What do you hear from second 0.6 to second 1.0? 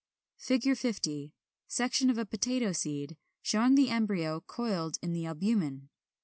Fig.